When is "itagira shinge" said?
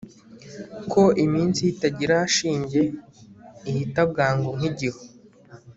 1.73-2.81